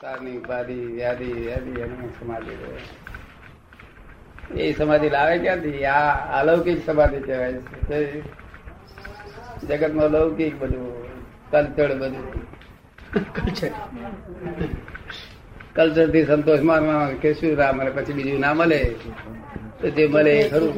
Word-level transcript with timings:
સારની 0.00 0.36
ઉપાધિ 0.38 0.76
વ્યાધિ 0.90 1.28
વ્યાધિ 1.38 1.72
એનું 1.80 2.12
સમાધિ 2.14 2.54
એ 4.56 4.72
સમાધિ 4.72 5.08
લાવે 5.10 5.34
ક્યાંથી? 5.38 5.84
આ 5.86 6.08
અલૌકિક 6.38 6.78
સમાધિ 6.84 7.18
કહેવાય 7.20 7.58
છે. 7.88 7.98
જગતમાં 9.68 10.10
લૌકિક 10.10 10.54
બધું 10.58 10.86
કલ્ચર 11.50 11.90
બધું. 11.96 12.26
કલ્ચર. 13.34 13.72
થી 16.06 16.24
સંતોષ 16.24 16.62
માનવા 16.62 17.14
કે 17.14 17.34
શું 17.34 17.52
ના 17.56 17.72
મળે 17.72 17.90
પછી 17.90 18.12
બીજું 18.12 18.40
ના 18.40 18.54
મળે 18.54 18.80
તો 19.80 19.86
જે 19.90 20.04
મળે 20.06 20.32
એ 20.36 20.44
ખરું. 20.48 20.74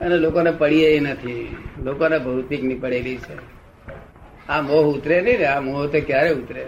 અને 0.00 0.16
લોકોને 0.16 0.50
પડીએ 0.52 1.00
નથી. 1.02 1.44
લોકોને 1.84 2.16
ભૌતિકની 2.18 2.74
પડેલી 2.74 3.18
છે. 3.18 3.34
આ 4.48 4.60
મોહ 4.62 4.86
ઉતરે 4.90 5.16
નહીં 5.20 5.38
ને 5.38 5.46
આ 5.46 5.60
મોહ 5.62 5.84
તો 5.88 5.98
ક્યારે 6.02 6.30
ઉતરે? 6.34 6.62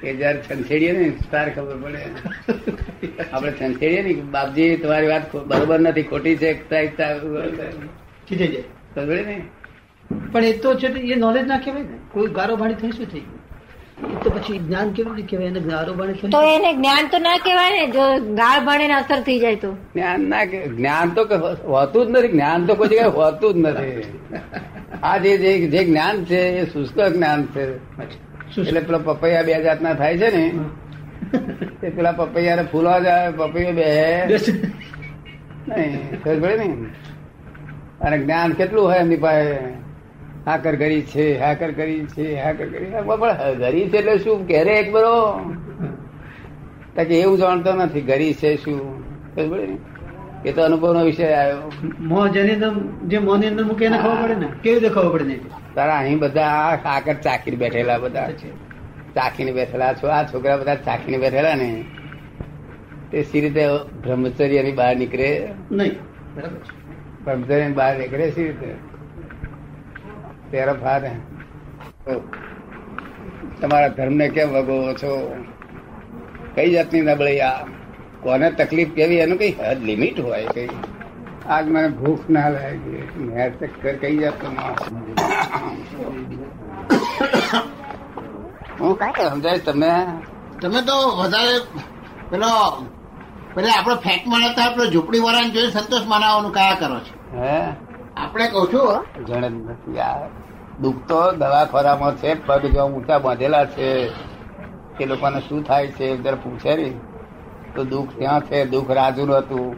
કે 0.02 0.13
જયારે 0.16 0.40
છંછેડીએ 0.45 0.94
ને 0.95 1.05
તાર 1.27 1.48
ખબર 1.52 1.77
પડે. 1.80 2.02
આપડે 3.27 3.52
છંછેડીએ 3.59 4.02
ને 4.07 4.13
બાપજી 4.32 4.70
તમારી 4.79 5.09
વાત 5.09 5.26
બરોબર 5.49 5.79
નથી 5.82 6.05
ખોટી 6.05 6.38
છે 6.38 6.52
ખબર 6.57 7.49
પડે 8.95 9.23
ને 9.26 9.38
પણ 10.29 10.43
એ 10.45 10.59
તો 10.59 10.70
છે 10.76 10.88
એ 11.07 11.16
નોલેજ 11.18 11.45
ના 11.45 11.59
કહેવાય 11.59 11.85
ને. 11.85 11.98
કોઈ 12.09 12.32
ગારો 12.32 12.54
ભાડી 12.57 12.79
થઈ 12.82 12.91
શું 12.93 13.07
થઈ? 13.07 13.23
ગયું 13.23 13.41
તો 14.23 14.30
પછી 14.30 14.60
જ્ઞાન 14.60 14.91
કેવી 14.91 15.16
રીતે 15.16 15.28
કહેવાય 15.30 15.48
એને 15.48 15.60
ગાળો 15.60 15.94
ભણે 15.94 16.14
તો 16.14 16.41
એને 16.41 16.73
જ્ઞાન 16.73 17.08
તો 17.12 17.18
ના 17.18 17.38
કહેવાય 17.38 17.72
ને 17.72 17.86
જો 17.91 18.34
ગાળ 18.36 18.60
ભણે 18.66 18.88
ને 18.88 18.94
અસર 18.94 19.20
થઈ 19.22 19.40
જાય 19.40 19.55
તો. 19.55 19.72
જ્ઞાન 19.96 20.30
ના 20.30 20.44
જ્ઞાન 20.44 21.10
તો 21.10 21.22
હોતું 21.68 22.08
જ 22.08 22.10
નથી. 22.10 22.27
જ્ઞાન 22.27 22.66
તો 22.66 22.76
કોઈ 22.76 22.88
જગ્યાએ 22.88 23.08
હોતું 23.08 23.54
જ 23.54 23.58
નથી. 23.58 24.04
આ 25.04 25.18
જે 25.18 25.38
જે 25.38 25.68
જે 25.68 25.85
જ્ઞાન 25.85 26.26
છે 26.26 26.41
એ 26.60 26.66
શુષ્ક 26.66 26.99
જ્ઞાન 26.99 27.46
છે. 27.46 27.63
એટલે 28.58 28.80
પેલા 28.80 28.98
પપૈયા 28.98 29.41
બે 29.41 29.63
જાતના 29.63 29.93
થાય 29.93 30.18
છે 30.18 30.30
ને. 30.38 30.54
તે 31.82 31.90
પેલા 31.90 32.12
પપૈયા 32.12 32.63
ફૂલવા 32.71 32.99
જાય 32.99 33.32
પપૈયો 33.32 33.71
બે. 33.71 33.88
નહીં 35.68 36.21
ખબર 36.24 36.40
પડે 36.40 36.55
ને? 36.58 36.68
અને 38.02 38.18
જ્ઞાન 38.18 38.52
કેટલું 38.52 38.86
હોય 38.86 38.98
એમની 38.98 39.15
પાસે? 39.15 39.80
હાકર 40.45 40.75
કરી 40.75 41.01
છે 41.01 41.39
હાકર 41.39 41.71
કરી 41.71 42.05
છે 42.05 42.35
હાકર 42.35 42.65
કરી 42.65 42.85
પણ 42.85 43.53
ગરી 43.53 43.89
છે 43.89 43.97
એટલે 43.97 44.17
શું? 44.17 44.47
ક્યારે 44.47 44.71
એક 44.71 44.91
બરો. 44.91 45.39
કે 46.95 47.21
એવું 47.21 47.37
જાણતો 47.37 47.73
નથી 47.73 48.01
ગરી 48.01 48.34
છે 48.34 48.55
શું? 48.55 49.03
ને? 49.37 49.77
એ 50.49 50.51
તો 50.51 50.63
અનુભવનો 50.63 51.03
વિષય 51.03 51.34
આવ્યો. 51.34 51.71
મોહ 51.99 52.27
જેની 52.27 52.51
અંદર 52.51 52.73
જે 53.07 53.17
મોહની 53.17 53.47
અંદર 53.47 53.63
મૂકે 53.63 53.85
એને 53.85 53.97
ખબર 53.97 54.23
પડે 54.23 54.35
ને? 54.35 54.47
કેવી 54.63 54.79
રીતે 54.79 54.93
ખબર 54.93 55.09
પડે 55.09 55.23
નહીં? 55.23 55.39
તારા 55.75 55.97
અહીં 55.97 56.19
બધા 56.19 56.41
આ 56.41 56.75
હાકર 56.75 57.13
ચાકીને 57.13 57.57
બેઠેલા 57.57 57.97
બધા. 57.97 58.29
ચાકીને 59.15 59.51
બેઠેલા. 59.51 59.93
છો 59.93 60.07
આ 60.07 60.23
છોકરા 60.23 60.57
બધા 60.57 60.75
ચાકીને 60.75 61.17
બેઠેલા 61.17 61.55
ને? 61.55 61.85
તે 63.12 63.23
સી 63.23 63.41
રીતે 63.41 63.67
બ્રહ્મચર્યની 64.03 64.72
બહાર 64.72 64.95
નીકળે? 64.95 65.50
નહીં. 65.72 65.94
બરાબર 66.35 66.57
બ્રહ્મચર્યની 67.23 67.73
બહાર 67.73 67.97
નીકળે 67.97 68.31
સી 68.31 68.44
રીતે? 68.44 68.91
તેરા 70.52 70.78
ફારે 70.84 71.12
તમારા 73.62 73.94
ધર્મને 73.97 74.25
કેમ 74.30 74.50
વગોવો 74.56 74.94
છો? 74.94 75.12
કઈ 76.56 76.69
જાતની 76.74 77.02
નબળી 77.02 77.41
આ? 77.41 77.59
કોને 78.24 78.47
તકલીફ 78.52 78.91
કેવી? 78.96 79.19
એનું 79.19 79.38
કઈ 79.38 79.53
હદ 79.59 79.80
લિમિટ 79.84 80.18
હોય 80.19 80.47
કઈ 80.56 80.69
આજ 81.47 81.66
મને 81.68 81.90
ભૂખ 82.00 82.25
ના 82.30 82.50
લાગી. 82.50 83.03
મેં 83.28 83.50
ચક્કર 83.59 83.96
કઈ 84.02 84.16
જાતનું 84.19 84.56
હું 88.80 88.94
કઈ 89.00 89.30
સમજાય 89.30 89.59
તમે 89.59 89.92
તમે 90.62 90.80
તો 90.81 90.98
વધારે 91.20 91.56
પેલો 92.30 92.52
પેલા 93.56 93.75
આપડે 93.78 93.96
ફેટમાં 94.06 94.44
હતા 94.50 94.66
આપડે 94.66 94.86
ઝૂંપડી 94.94 95.24
વાળાને 95.25 95.54
જોઈને 95.56 95.72
સંતોષ 95.72 96.06
માનાવાનું 96.08 96.54
કયા 96.54 96.75
કરો 96.75 97.00
છો? 97.00 97.14
હે? 97.38 97.56
આપણે 98.16 98.46
કહું 98.48 98.66
છું 98.72 99.25
જણે 99.28 99.50
નથી 99.50 100.00
આ 100.00 100.16
દુઃખ 100.81 101.08
તો 101.08 101.31
દવાખોરામાં 101.31 102.16
છે 102.16 102.34
પગ 102.34 102.66
જો 102.66 102.86
ઊંચા 102.86 103.19
બાંધેલા 103.19 103.66
છે 103.66 103.88
એ 105.00 105.06
લોકોને 105.06 105.40
શું 105.40 105.64
થાય 105.64 105.88
છે 105.88 106.18
જરા 106.18 106.36
પૂછે 106.36 106.75
ને. 106.75 106.90
તો 107.75 107.84
દુઃખ 107.84 108.18
ત્યાં 108.18 108.42
છે 108.42 108.66
દુઃખ 108.66 108.92
રાજુ 108.92 109.24
હતું. 109.34 109.75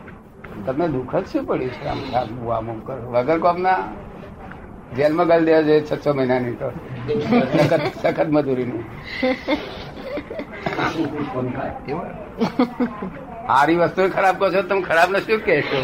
તમને 0.65 0.87
દુઃખ 0.87 1.15
જ 1.15 1.25
શું 1.27 1.45
પડ્યું 1.45 1.71
છે 1.71 1.87
આમ 1.87 1.99
આમ 2.15 2.51
આમ 2.51 2.79
કરો? 2.79 3.11
વગર 3.11 3.39
કોમના 3.39 3.79
જેલમાં 4.97 5.27
ગાલ 5.27 5.45
દેવા 5.45 5.61
જોઈએ 5.61 5.81
છ 5.81 5.91
છ 6.03 6.07
મહિનાની 6.07 6.55
તો. 6.55 6.71
સખત 7.53 7.81
સખત 8.01 8.27
મજૂરીની. 8.27 8.83
સારી 13.47 13.75
વસ્તુ 13.75 14.09
ખરાબ 14.09 14.35
કહો 14.39 14.47
છો 14.49 14.61
તમે 14.61 14.81
ખરાબ 14.81 15.09
ને 15.11 15.19
શું 15.19 15.39
કહેશો 15.45 15.79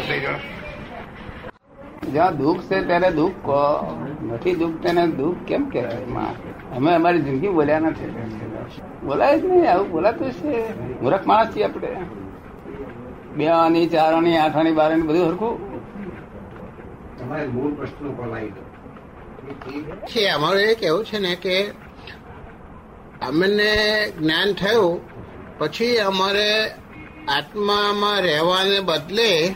જ્યાં 2.08 2.38
દુઃખ 2.38 2.60
છે 2.60 2.86
ત્યારે 2.86 3.10
દુઃખ 3.10 3.32
કહો. 3.32 3.96
નથી 4.22 4.54
દુઃખ 4.54 4.82
તેને 4.82 5.06
દુઃખ 5.06 5.36
કેમ 5.36 5.68
કહેવાય? 5.68 6.04
માં 6.06 6.32
અમે 6.76 6.94
અમારી 6.94 7.22
જિંદગી 7.22 7.48
બોલ્યા 7.48 7.78
નથી. 7.78 8.14
બોલાય 9.04 9.40
જ 9.40 9.44
નહીં 9.44 9.72
આવું 9.72 9.90
બોલાતું 9.90 10.32
છે. 10.32 10.80
મૂર્ખ 11.00 11.26
માણસ 11.26 11.56
છીએ 11.56 11.64
આપણે. 11.64 11.88
બે 13.36 13.46
આની 13.48 13.86
ચાર 13.86 14.14
આની 14.14 14.36
આઠ 14.36 14.56
આની 14.56 14.72
બાર 14.72 14.92
આની 14.92 15.02
બધું 15.02 15.28
હરખું. 15.28 15.70
છે 20.06 20.28
અમારું 20.28 20.60
એ 20.60 20.74
કેવું 20.74 21.04
છે 21.04 21.18
ને 21.18 21.36
કે 21.36 21.70
અમને 23.28 23.72
જ્ઞાન 24.18 24.52
થયું 24.52 25.00
પછી 25.58 25.96
અમારે 25.98 26.70
આત્મામાં 27.28 28.20
રહેવાને 28.20 28.80
બદલે 28.80 29.54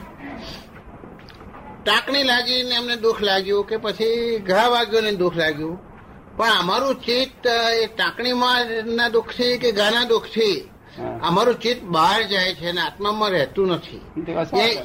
ટાંકણી 1.86 2.22
લાગીને 2.22 2.74
એમને 2.74 2.96
દુઃખ 2.96 3.22
લાગ્યું 3.22 3.66
કે 3.66 3.76
પછી 3.76 4.38
ઘા 4.38 4.68
વાગ્યો 4.68 5.00
ને 5.00 5.12
દુઃખ 5.12 5.36
લાગ્યું. 5.36 5.78
પણ 6.36 6.58
અમારું 6.60 6.94
ચિત્ત 6.94 7.46
એ 7.82 7.86
ટાંકણીમાં 7.86 8.60
ના 8.96 9.08
દુઃખથી 9.08 9.58
કે 9.58 9.72
ઘાના 9.72 10.04
દુઃખથી 10.04 10.60
છે? 10.96 11.02
અમારું 11.22 11.54
ચિત્ત 11.54 11.82
બહાર 11.84 12.22
જાય 12.22 12.54
છે 12.54 12.68
અને 12.68 12.80
આત્મામાં 12.80 13.30
રહેતું 13.30 13.68
નથી. 13.68 14.00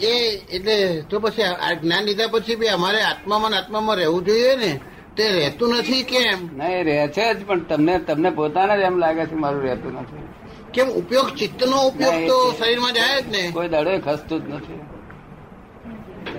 એ 0.01 0.13
એટલે 0.55 1.01
તો 1.09 1.19
પછી 1.19 1.43
આ 1.43 1.73
જ્ઞાન 1.73 2.03
લીધા 2.03 2.27
પછી 2.27 2.55
બી 2.55 2.67
અમારે 2.67 3.01
આત્મામાં 3.01 3.53
આત્મામાં 3.53 3.95
રહેવું 3.95 4.25
જોઈએ 4.25 4.55
ને? 4.55 4.79
તે 5.17 5.29
રહેતું 5.29 5.75
નથી 5.75 6.03
કેમ? 6.03 6.39
નહીં 6.57 6.83
રહે 6.83 7.07
છે 7.07 7.33
જ 7.33 7.45
પણ 7.45 7.59
તમને 7.59 7.99
તમને 7.99 8.29
પોતાને 8.29 8.77
જ 8.77 8.81
એમ 8.81 8.97
લાગે 8.97 9.25
છે 9.25 9.35
મારું 9.35 9.61
રહેતું 9.63 9.93
નથી. 9.93 10.27
કેમ 10.73 10.87
ઉપયોગ 10.87 11.29
ચિત્તનો 11.29 11.77
ઉપયોગ 11.87 12.27
તો 12.27 12.53
શરીરમાં 12.59 12.93
જાય 12.93 13.21
જ 13.21 13.27
ને? 13.27 13.51
કોઈ 13.51 13.67
દાડો 13.67 13.99
ખસતું 13.99 14.39
જ 14.45 14.53
નથી. 14.53 14.98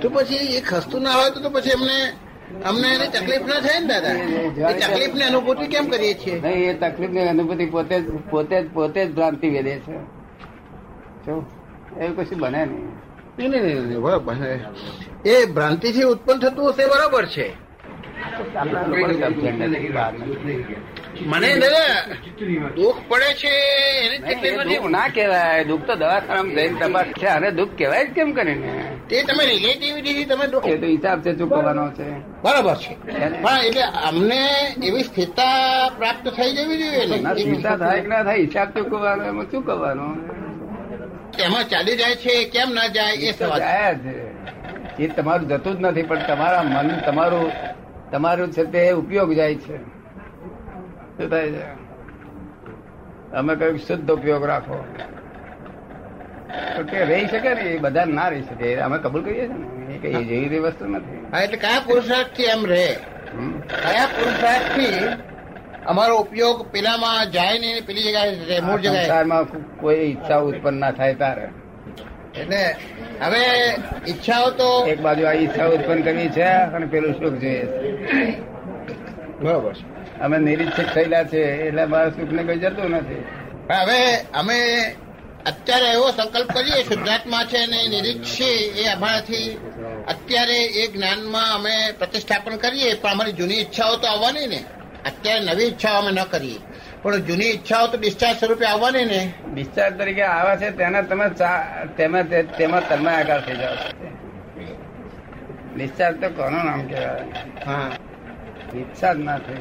તો 0.02 0.08
પછી 0.08 0.36
એ 0.36 0.60
ખસતું 0.60 1.02
ના 1.02 1.10
હોય 1.10 1.30
તો 1.30 1.50
પછી 1.50 1.70
અમને 1.70 2.12
અમને 2.64 2.88
એની 2.88 3.08
તકલીફ 3.08 3.42
ના 3.42 3.60
થાય 3.60 3.80
ને 3.80 3.86
દાદા? 3.86 4.12
એ 4.70 4.78
તકલીફની 4.78 5.22
અનુભૂતિ 5.22 5.66
કેમ 5.66 5.88
કરીએ 5.88 6.14
છીએ? 6.14 6.40
નહીં 6.40 6.70
એ 6.70 6.74
તકલીફની 6.74 7.28
અનુભૂતિ 7.28 7.66
પોતે 7.66 8.00
જ 8.00 8.10
પોતે 8.30 8.62
જ 8.62 8.72
પોતે 8.72 9.06
જ 9.06 9.14
ભ્રાંતિ 9.14 9.48
વેદે 9.48 9.78
છે. 9.78 9.92
એવું 12.00 12.16
કશું 12.16 12.38
બને 12.38 12.64
નહીં. 12.64 12.88
એ 13.38 13.48
ભ્રાંતિ 13.48 15.46
ભ્રાંતિથી 15.46 16.02
ઉત્પન્ન 16.02 16.38
થતું 16.38 16.70
હશે 16.70 16.86
બરાબર 16.86 17.26
છે. 17.26 17.52
મને 21.26 21.56
દાદા 21.56 22.14
દુઃખ 22.76 22.96
પડે 23.08 23.34
છે 23.34 23.52
એની 24.06 24.88
ના 24.90 25.08
કહેવાય. 25.08 25.64
દુઃખ 25.64 25.82
તો 25.86 25.94
દવાખાના 25.94 26.42
જઈને 26.42 26.78
તપાસ 26.80 27.06
છે. 27.06 27.26
અને 27.26 27.50
દુઃખ 27.50 27.68
કહેવાય 27.78 28.04
જ 28.06 28.10
કેમ 28.10 28.32
કરીને? 28.32 28.70
તે 29.10 29.22
તમે 29.22 29.44
રિલેટિવિટી 29.44 30.24
તમે 30.26 30.44
એ 30.44 30.78
તો 30.78 30.86
હિસાબ 30.86 31.22
છે 31.22 31.32
ચૂકવવાનો 31.34 31.84
છે. 31.92 32.06
બરાબર 32.42 32.76
છે. 32.76 32.96
પણ 33.42 33.64
એટલે 33.66 33.82
અમને 34.08 34.40
એવી 34.82 35.04
સ્થિરતા 35.04 35.90
પ્રાપ્ત 35.98 36.28
થઈ 36.28 36.52
જવી 36.52 36.78
જોઈએ 36.78 37.18
સ્થિરતા 37.34 37.76
થાય 37.76 38.02
ના 38.02 38.22
થાય 38.22 38.44
હિસાબ 38.44 38.68
ચૂકવવાનો 38.74 39.24
એમાં 39.24 39.50
શું 39.50 39.62
કરવાનું? 39.64 40.16
એમાં 41.38 41.64
ચાલી 41.68 41.96
જાય 41.96 42.16
છે 42.16 42.44
કેમ 42.44 42.68
ના 42.72 42.88
જાય 42.88 43.14
એ 43.14 43.32
સવાલ. 43.32 43.60
છે 44.96 45.04
એ 45.04 45.08
તમારું 45.08 45.48
જતું 45.48 45.76
જ 45.76 45.80
નથી 45.82 46.02
પણ 46.02 46.26
તમારા 46.26 46.62
મન 46.64 46.88
તમારું 47.06 47.52
તમારું 48.10 48.50
છે 48.50 48.64
તે 48.64 48.92
ઉપયોગ 48.92 49.30
જાય 49.34 49.54
છે. 49.56 49.76
શું 51.16 51.28
થાય 51.30 51.50
છે? 51.50 51.64
અમે 53.32 53.52
કહ્યું 53.56 53.78
શુદ્ધ 53.78 54.10
ઉપયોગ 54.10 54.44
રાખો. 54.44 54.84
તો 56.76 56.82
કે 56.90 56.98
રહી 57.10 57.26
શકે 57.32 57.50
ને 57.54 57.62
એ 57.70 57.78
બધા 57.84 58.04
ના 58.18 58.28
રહી 58.32 58.44
શકે 58.48 58.68
અમે 58.86 58.98
કબૂલ 59.04 59.22
કરીએ 59.26 59.46
છીએ 59.48 59.58
ને. 59.88 59.94
એ 60.20 60.24
જેવી 60.28 60.44
એવી 60.46 60.62
વસ્તુ 60.66 60.84
નથી. 60.92 61.20
હા 61.32 61.42
એટલે 61.46 61.58
કયા 61.64 61.82
પુરુષાર્થથી 61.88 62.48
એમ 62.54 62.62
રહે? 62.72 62.86
કયા 63.82 64.08
પુરુષાર્થથી 64.16 64.98
અમારો 65.92 66.14
ઉપયોગ 66.24 66.58
પેલામાં 66.72 67.30
જાય 67.36 67.58
ને 67.64 67.70
પેલી 67.86 68.04
જગ્યાએ 68.06 68.60
મૂળ 68.68 68.80
જગ્યાએ? 68.80 69.44
કોઈ 69.80 69.98
ઈચ્છા 70.10 70.40
ઉત્પન્ન 70.50 70.80
ના 70.84 70.92
થાય 71.00 71.14
તારે. 71.22 71.46
એટલે 72.40 72.62
હવે 73.24 73.42
ઈચ્છાઓ 74.08 74.50
તો 74.60 74.70
એક 74.94 75.00
બાજુ 75.06 75.26
આ 75.26 75.36
ઈચ્છા 75.44 75.68
ઉત્પન્ન 75.76 76.02
કરવી 76.08 76.30
છે 76.38 76.48
અને 76.78 76.86
પેલું 76.94 77.14
સુખ 77.20 77.36
જોઈએ. 77.42 77.66
બરોબર. 79.42 79.74
છે 79.74 79.84
અમે 80.24 80.36
નિરીક્ષક 80.38 80.88
થયેલા 80.94 81.24
છે 81.24 81.40
એટલે 81.66 81.84
મારા 81.92 82.16
સુખ 82.16 82.32
ને 82.38 82.42
કઈ 82.48 82.58
જતું 82.64 82.90
નથી. 82.98 83.22
હવે 83.80 84.00
અમે 84.40 84.58
અત્યારે 85.46 85.88
એવો 85.92 86.10
સંકલ્પ 86.10 86.52
કરીએ 86.52 86.82
શુદ્ધાત્મા 86.84 87.44
છે 87.44 87.58
અને 87.58 87.78
નિરીક્ષ 87.88 88.40
એ 88.40 88.88
અમારાથી 88.88 89.58
અત્યારે 90.08 90.58
એ 90.80 90.86
જ્ઞાનમાં 90.88 91.54
અમે 91.54 91.74
પ્રતિષ્ઠાપન 91.98 92.56
કરીએ 92.56 92.94
પણ 92.94 93.10
અમારી 93.10 93.32
જૂની 93.32 93.54
ઈચ્છાઓ 93.54 93.96
તો 93.96 94.06
આવવાની 94.08 94.46
ને. 94.46 94.60
અત્યારે 95.04 95.40
નવી 95.40 95.64
ઈચ્છાઓ 95.64 95.98
અમે 95.98 96.10
ન 96.12 96.20
કરીએ. 96.24 96.58
પણ 97.02 97.16
જૂની 97.18 97.44
ઈચ્છાઓ 97.44 97.86
તો 97.86 97.96
ડિસ્ચાર્જ 97.96 98.38
સ્વરૂપે 98.38 98.66
આવવાની 98.66 99.04
ને. 99.04 99.20
ડિસ્ચાર્જ 99.54 99.98
તરીકે 99.98 100.22
આવે 100.22 100.56
છે 100.56 100.70
તેના 100.72 101.02
તમે 101.02 101.26
તેમાં 101.96 102.28
તેમાં 102.58 102.82
તન્મય 102.88 103.10
આકાર 103.10 103.40
થઈ 103.46 103.56
જાવ 103.56 103.76
છો. 103.76 103.88
ડિસ્ચાર્જ 105.76 106.20
તો 106.20 106.28
કોનું 106.28 106.64
નામ 106.64 106.82
કહેવાય? 106.88 107.24
હા. 107.66 107.90
ઈચ્છા 108.74 109.14
જ 109.14 109.18
ના 109.18 109.38
થઈ 109.38 109.60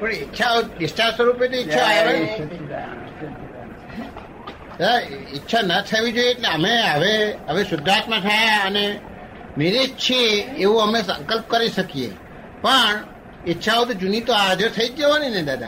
પણ 0.00 0.12
ઈચ્છાઓ 0.12 0.62
ડિસ્ચાર્જ 0.62 1.14
સ્વરૂપે 1.16 1.48
તો 1.48 1.56
ઈચ્છા 1.56 1.86
આવે 1.86 2.14
ઈચ્છા 5.34 5.62
ના 5.62 5.80
થવી 5.80 6.12
જોઈએ 6.12 6.30
એટલે 6.30 6.48
અમે 6.48 6.82
હવે 6.82 7.34
હવે 7.48 7.64
શુદ્ધાત્મા 7.64 8.18
થયા 8.18 8.66
અને 8.66 9.00
નિરીક્ષ 9.58 10.10
છીએ 10.10 10.42
એવું 10.42 10.82
અમે 10.82 11.02
સંકલ્પ 11.02 11.44
કરી 11.48 11.68
શકીએ. 11.68 12.10
પણ 12.62 13.04
ઈચ્છાઓ 13.48 13.84
તો 13.84 13.92
જૂની 13.92 14.20
તો 14.20 14.32
હાજર 14.32 14.68
થઈ 14.68 14.88
જ 14.88 14.96
જવાની 14.96 15.28
ને 15.28 15.42
દાદા. 15.42 15.66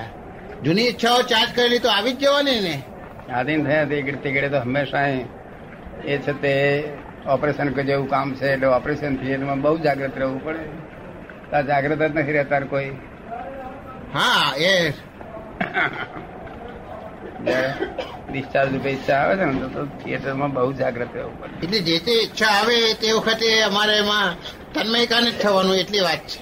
જૂની 0.65 0.83
ઈચ્છાઓ 0.83 1.23
ચાર્જ 1.23 1.57
કરેલી 1.57 1.79
તો 1.79 1.89
આવી 1.89 2.13
જ 2.13 2.19
જવાની 2.19 2.61
ને. 2.61 2.83
આધીન 3.33 3.65
થયા 3.65 3.85
તે 3.85 4.03
તીકડે 4.03 4.49
તો 4.49 4.57
હંમેશા 4.57 5.07
એ 5.07 6.19
છે 6.19 6.33
તે 6.33 6.85
ઓપરેશન 7.29 7.83
જેવું 7.83 8.11
કામ 8.11 8.35
છે 8.35 8.53
એટલે 8.53 8.67
ઓપરેશન 8.67 9.17
થિયેટરમાં 9.17 9.61
બહુ 9.61 9.79
જાગ્રત 9.79 10.19
રહેવું 10.19 10.45
પડે. 10.45 10.59
આ 11.57 11.61
જાગ્રત 11.61 11.99
જ 11.99 12.17
નથી 12.17 12.33
રહેતા 12.33 12.61
કોઈ. 12.61 12.91
હા 14.15 14.55
એ 14.57 14.93
ડિસ્ચાર્જ 18.33 18.73
રૂપે 18.73 18.91
ઈચ્છા 18.91 19.15
આવે 19.15 19.37
છે 19.37 19.45
ને 19.45 19.53
તો- 19.53 20.05
થિયેટરમાં 20.05 20.53
બહુ 20.53 20.73
જાગ્રત 20.73 21.09
રહેવું 21.15 21.41
પડે. 21.41 21.67
એટલે 21.67 21.79
જે 21.81 21.99
તે 21.99 22.13
ઈચ્છા 22.13 22.47
આવે 22.47 22.93
તે 22.95 23.13
વખતે 23.13 23.63
અમારે 23.63 23.99
એમાં 23.99 24.35
તન્મયકાને 24.75 25.31
જ 25.31 25.41
થવાનું 25.41 25.77
એટલી 25.77 26.01
વાત 26.01 26.19
છે. 26.19 26.41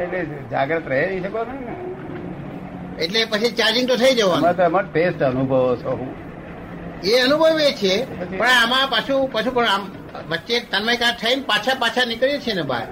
એટલે 0.00 0.26
જાગ્રત 0.50 0.88
રહી 0.88 1.20
શકો 1.20 1.44
ને. 1.44 3.04
એટલે 3.04 3.24
પછી 3.24 3.50
ચાર્જિંગ 3.50 3.88
તો 3.88 3.96
થઈ 3.96 4.14
જવાનું. 4.14 4.44
અમે 4.44 4.56
તો 4.56 4.62
એમાં 4.62 4.92
ટેસ્ટ 4.92 5.22
અનુભવો 5.22 5.76
છો 5.76 5.90
હું. 5.90 6.28
એ 7.04 7.18
અનુભવ 7.20 7.60
એ 7.60 7.72
છે 7.72 8.04
પણ 8.38 8.46
આમાં 8.48 8.88
પાછું 8.90 9.32
પાછું 9.32 9.54
પણ 9.54 9.66
આમ 9.68 9.90
વચ્ચે 10.28 10.60
તન્મયકા 10.60 11.10
થઈને 11.10 11.42
પાછા 11.42 11.74
પાછા 11.74 12.04
નીકળીએ 12.04 12.38
છીએ 12.38 12.54
ને 12.54 12.62
બહાર. 12.62 12.86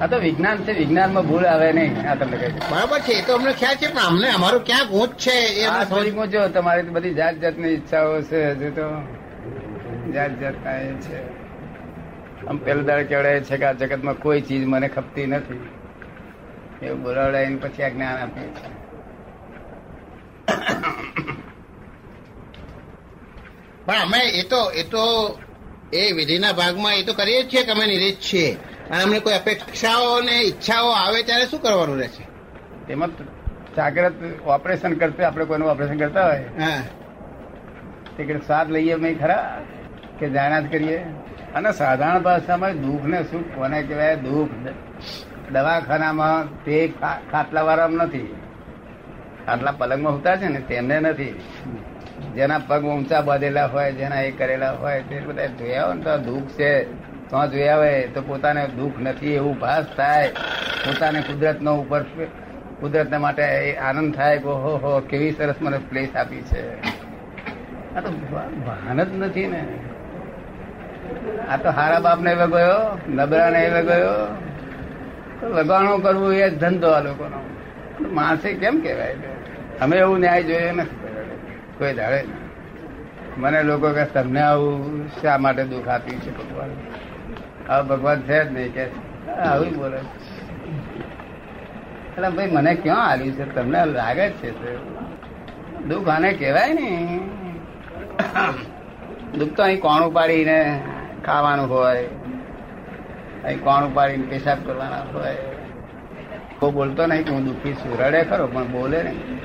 આ 0.00 0.06
તો 0.06 0.18
વિજ્ઞાન 0.18 0.58
છે 0.58 0.72
વિજ્ઞાનમાં 0.72 1.26
ભૂલ 1.26 1.46
આવે 1.46 1.72
નહીં 1.72 2.10
આ 2.10 2.14
તમને 2.14 2.36
કહી. 2.36 2.52
બરાબર 2.70 2.98
છે 3.00 3.12
એ 3.12 3.26
તો 3.26 3.34
અમને 3.34 3.52
ખ્યાલ 3.52 3.76
છે 3.76 3.88
પણ 3.88 3.98
અમને 4.00 4.28
અમારું 4.28 4.64
ક્યાં 4.64 4.88
ગૂંચ 4.88 5.12
છે 5.16 5.30
એ 5.30 5.64
અમને 5.64 5.84
સમજ- 5.84 6.48
તમારી 6.48 6.82
તો 6.82 6.92
બધી 6.92 7.14
જાત 7.14 7.34
જાતની 7.34 7.68
ઈચ્છાઓ 7.68 8.20
છે 8.22 8.50
હજુ 8.50 8.70
તો 8.70 8.86
જાત 10.14 10.32
જાતના 10.40 10.76
એ 10.80 10.92
છે. 11.00 11.18
આમ 12.48 12.56
પેલો 12.58 12.82
દાડે 12.82 13.04
કેવડાય 13.04 13.40
છે 13.40 13.56
કે 13.56 13.64
આ 13.64 13.72
જગતમાં 13.72 14.14
કોઈ 14.14 14.40
ચીજ 14.40 14.64
મને 14.66 14.88
ખપતી 14.88 15.26
નથી. 15.26 15.60
એવું 16.82 17.02
બોલાવડાવીને 17.02 17.56
પછી 17.56 17.82
આ 17.82 17.88
જ્ઞાન 17.88 18.16
આપે 18.18 18.40
છે. 18.40 18.66
પણ 23.86 24.02
અમે 24.02 24.18
એ 24.30 24.42
તો 24.42 24.70
એ 24.74 24.82
તો 24.82 25.04
એ 25.92 26.12
વિધિના 26.12 26.52
ભાગમાં 26.52 26.94
એ 26.94 27.02
તો 27.02 27.12
કરીએ 27.12 27.42
જ 27.42 27.48
છીએ 27.52 27.62
કે 27.62 27.70
અમે 27.70 27.86
નિરીક્ષ 27.86 28.32
છીએ 28.32 28.56
અને 28.90 29.02
અમને 29.02 29.20
કોઈ 29.20 29.32
અપેક્ષાઓ 29.32 30.20
ને 30.20 30.32
ઈચ્છાઓ 30.32 30.90
આવે 30.90 31.22
ત્યારે 31.22 31.46
શું 31.46 31.62
કરવાનું 31.62 31.98
રહેશે? 31.98 32.28
એમાં 32.92 33.10
જાગ્રત 33.76 34.12
ઓપરેશન 34.46 34.92
કરતા 34.92 35.26
આપણે 35.26 35.44
કોઈનું 35.44 35.70
ઓપરેશન 35.70 35.98
કરતા 35.98 36.26
હોય 36.26 36.38
હા. 36.38 36.82
તે 38.16 38.40
સ્વાદ 38.46 38.70
લઈએ 38.70 38.94
મેં 38.94 39.18
ખરા 39.18 39.64
કે 40.18 40.30
જાણ્યા 40.30 40.60
જ 40.60 40.72
કરીએ? 40.72 40.98
અને 41.54 41.72
સાધારણ 41.72 42.18
ભાષામાં 42.18 42.72
દુઃખ 42.72 43.04
ને 43.04 43.22
સુખ 43.22 43.44
કોને 43.54 43.82
કહેવાય? 43.82 44.16
દુઃખ. 44.16 44.50
દવાખાનામાં 45.52 46.64
તે 46.64 46.88
ખાટલા 46.88 47.18
ખાટલાવાળામાં 47.32 48.06
નથી. 48.06 48.36
ખાટલા 49.46 49.72
પલંગમાં 49.72 50.12
ઉતા 50.12 50.36
છે 50.36 50.48
ને 50.48 50.60
તેમને 50.60 51.00
નથી. 51.00 51.40
જેના 52.34 52.58
પગ 52.58 52.84
ઊંચા 52.84 53.20
બાંધેલા 53.20 53.66
હોય 53.66 53.92
જેના 53.92 54.20
એ 54.20 54.30
કરેલા 54.30 54.72
હોય 54.72 55.02
તે 55.02 55.20
બધા 55.20 55.46
જોયા 55.46 55.84
હોય 55.84 55.94
ને 55.94 56.02
તો 56.02 56.18
દુઃખ 56.18 56.48
છે. 56.48 57.07
તો 57.30 57.46
જોયા 57.46 57.74
આવે 57.74 58.06
તો 58.14 58.20
પોતાને 58.22 58.66
દુઃખ 58.66 58.98
નથી, 59.00 59.34
એવું 59.34 59.58
ભાસ 59.58 59.86
થાય. 59.96 60.28
પોતાને 60.86 61.20
કુદરતનો 61.20 61.76
ઉપર 61.76 62.02
કુદરતના 62.80 63.18
માટે 63.18 63.76
આનંદ 63.76 64.14
થાય 64.14 64.38
કે 64.38 64.44
હો 64.44 64.76
હો, 64.76 65.00
કેવી 65.00 65.32
સરસ 65.32 65.54
મને 65.60 65.78
પ્લેસ 65.78 66.16
આપી 66.16 66.42
છે. 66.42 66.80
આ 67.94 68.00
તો 68.00 68.10
ભાન 68.66 69.04
જ 69.04 69.14
નથી 69.14 69.46
ને. 69.46 69.64
આ 71.48 71.56
તો 71.56 71.70
હારા 71.70 72.00
બાપ 72.00 72.20
ને 72.20 72.30
એવે 72.30 72.46
ગયો 72.46 72.98
નબળા 73.08 73.50
ને 73.50 73.60
એવે 73.64 73.82
ગયો. 73.82 74.34
તો 75.40 75.48
લગાણો 75.48 75.98
કરવું 75.98 76.34
એ 76.34 76.50
ધંધો 76.50 76.88
આ 76.90 77.00
લોકોનો. 77.00 77.40
માણસે 78.10 78.54
કેમ 78.54 78.80
કહેવાય? 78.80 79.14
અમે 79.80 79.96
એવું 79.96 80.20
ન્યાય 80.20 80.42
જોઈએ 80.42 80.72
નથી 80.72 80.96
કોઈ 81.78 81.94
દાડે. 81.94 82.24
મને 83.36 83.62
લોકો 83.62 83.92
કે 83.92 84.04
તમને 84.04 84.40
આવું 84.40 85.08
શા 85.08 85.38
માટે 85.38 85.64
દુઃખ 85.64 85.88
આપ્યું 85.88 86.20
છે 86.20 86.30
ભગવાન? 86.38 86.68
આ 87.68 87.82
ભગવાન 87.82 88.20
છે 88.20 88.44
જ 88.44 88.52
નહીં 88.52 88.74
કે 88.74 88.84
આવું 89.30 89.76
બોલે. 89.76 89.96
એટલે 92.08 92.30
ભાઈ, 92.30 92.50
મને 92.50 92.74
ક્યાં 92.74 93.08
આવ્યું 93.08 93.32
છે? 93.32 93.54
તમને 93.54 93.84
લાગે 93.84 94.28
જ 94.28 94.32
છે? 94.32 94.76
દુઃખ 95.88 96.08
આને 96.08 96.32
કહેવાય 96.32 96.72
ને. 96.72 97.20
દુઃખ 99.38 99.56
તો 99.56 99.62
અહીં 99.62 99.80
કોણું 99.80 100.12
પાડીને 100.12 100.82
ખાવાનું 101.26 101.70
હોય? 101.70 102.04
અહીં 103.44 103.60
કોણું 103.64 103.94
પાડીને 103.94 104.26
પેશાબ 104.26 104.58
કરવાના 104.66 105.00
હોય? 105.00 105.36
કોઈ 106.58 106.70
બોલતો 106.70 107.06
નહીં 107.06 107.24
કે 107.24 107.30
હું 107.30 107.44
દુઃખી 107.44 107.72
છું. 107.72 107.98
રડે 108.00 108.24
ખરો, 108.24 108.46
પણ 108.46 108.66
બોલે 108.66 109.02
નહીં. 109.02 109.40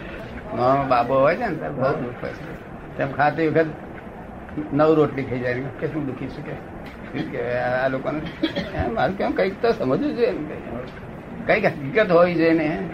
મારો 0.58 0.84
બાબો 0.84 1.14
હોય 1.14 1.36
છે 1.36 1.48
ને 1.48 1.70
બહુ 1.70 2.04
દુઃખ 2.04 2.16
હોય 2.22 2.32
છે. 2.32 2.98
તેમ 2.98 3.12
ખાતી 3.12 3.48
વખત 3.48 3.66
નવ 4.74 4.94
રોટલી 4.94 5.24
ખાઈ 5.24 5.40
જાય. 5.40 5.64
કે 5.80 5.88
શું 5.88 6.06
દુઃખી 6.06 6.28
શું 6.28 6.46
કે? 6.46 6.73
આ 7.84 7.88
લોકોને. 7.88 8.22
કેમ 9.18 9.32
કંઈક 9.32 9.62
તો 9.62 9.72
સમજવું 9.72 10.16
જોઈએ 10.16 10.32
કંઈક 11.48 11.66
હકીકત 11.66 12.12
હોવી 12.12 12.36
જોઈએ 12.36 12.54
ને. 12.54 12.90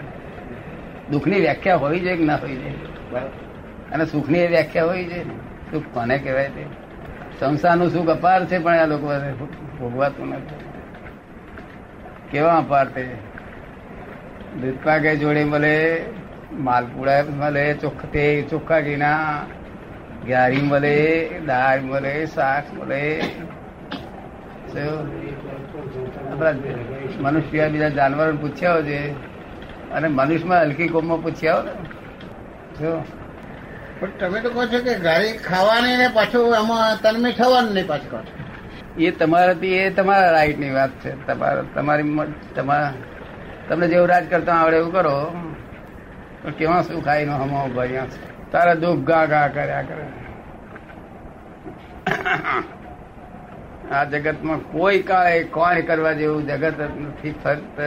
દુઃખની 1.10 1.40
વ્યાખ્યા 1.40 1.76
હોવી 1.76 2.00
જોઈએ 2.00 2.16
કે 2.16 2.24
ના 2.24 2.36
હોવી 2.36 2.56
જોઈએ? 2.56 2.74
અને 3.92 4.06
સુખની 4.06 4.46
વ્યાખ્યા 4.46 4.84
હોવી 4.84 5.04
જોઈએ 5.04 5.24
સુખ 5.70 5.82
કોને 5.94 6.18
કહેવાય 6.18 6.48
તે? 6.48 6.66
સંસારનું 7.40 7.90
સુખ 7.90 8.08
અપાર 8.08 8.46
છે 8.46 8.58
પણ 8.58 8.72
આ 8.72 8.86
લોકો 8.86 9.08
ભોગવાતું 9.78 10.28
નથી. 10.28 10.54
કેવા 12.30 12.56
અપાર 12.56 12.88
તે? 12.88 13.08
દૂધપાકે 14.60 15.16
જોડે 15.16 15.44
મળે, 15.44 16.04
માલપુડા 16.52 17.24
મળે 17.30 17.74
ચોખ્ખ 17.74 18.04
તે 18.04 18.42
ચોખ્ખા 18.50 18.80
ઘીના. 18.80 19.44
ગારી 20.28 20.62
મળે, 20.62 21.28
દાળ 21.46 21.80
મળે, 21.80 22.26
શાક 22.26 22.64
મળે. 22.74 23.22
મનુષ્ય 27.20 27.68
બીજા 27.68 27.88
જાનવર 27.88 28.36
પૂછ્યા 28.36 28.82
છે. 28.82 29.10
અને 29.90 30.08
મનુષ્યમાં 30.08 30.60
હલકી 30.60 30.88
કોમમાં 30.88 31.22
પૂછ્યા 31.22 31.62
ને. 31.62 31.72
જો. 32.80 33.04
પણ 34.00 34.08
તમે 34.20 34.40
તો 34.40 34.50
કહો 34.50 34.66
છો 34.66 34.78
કે 34.84 34.94
ગાડી 34.94 35.32
ખાવાની 35.32 35.96
ને 35.96 36.08
પાછું 36.08 36.58
આમાં 36.58 37.02
તન્મય 37.02 37.32
થવાનું 37.32 37.74
નહીં 37.74 37.86
પાછું 37.86 38.10
કહો 38.10 38.20
એ 38.98 39.10
તમારાથી 39.10 39.66
એ 39.66 39.90
તમારા 39.90 40.30
રાઈટની 40.30 40.70
વાત 40.70 40.90
છે. 40.90 41.26
તમારા 41.26 41.62
તમારી 41.74 42.16
તમારા 42.56 42.92
તમને 43.68 43.88
જેવું 43.88 44.08
રાજ 44.08 44.30
કરતા 44.30 44.52
આવડે 44.52 44.76
એવું 44.76 44.92
કરો. 44.92 45.34
પણ 46.42 46.50
કેવા 46.50 46.82
શું 46.82 47.04
ખાઈ 47.04 47.24
નો 47.24 47.32
હમો 47.32 47.68
ભર્યા 47.68 48.06
તારા 48.52 48.74
દુઃખ 48.74 48.98
ગા 48.98 49.24
ગા 49.24 49.48
કર્યા 49.48 49.82
કરે. 49.82 50.06
આ 53.90 54.04
જગતમાં 54.04 54.58
કોઈ 54.58 54.98
કાળે 54.98 55.42
કોણ 55.42 55.80
કરવા 55.80 56.12
જેવું 56.12 56.46
જગત 56.46 56.80
નથી 56.80 57.34
ફક્ત 57.44 57.80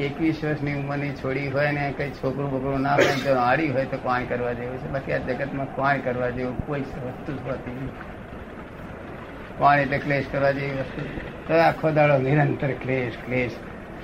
એકવીસ 0.00 0.44
વર્ષની 0.44 0.74
ઉંમરની 0.74 1.10
છોડી 1.10 1.48
હોય 1.48 1.70
ને 1.70 1.94
કઈ 1.96 2.10
છોકરું 2.10 2.50
બોકરું 2.50 2.80
ના 2.80 2.94
હોય 2.94 3.24
તો 3.24 3.34
આડી 3.34 3.68
હોય 3.68 3.84
તો 3.84 3.96
કોણ 3.96 4.24
કરવા 4.24 4.52
જેવું 4.52 4.78
છે? 4.78 4.88
બાકી 4.88 5.12
આ 5.12 5.18
જગતમાં 5.18 5.66
કોણ 5.76 5.98
કરવા 5.98 6.30
જેવું 6.30 6.66
કોઈ 6.66 6.80
વસ્તુ 6.80 7.32
હોતી 7.32 7.70
નથી. 7.70 7.88
કોણ 9.58 9.78
એટલે 9.78 9.98
ક્લેશ 9.98 10.24
કરવા 10.32 10.50
જેવી 10.50 10.70
વસ્તુ 10.70 11.02
તો 11.48 11.54
આખો 11.54 11.90
દાડો 11.90 12.18
નિરંતર 12.18 12.70
ક્લેશ 12.70 13.12
ક્લેશ. 13.26 13.52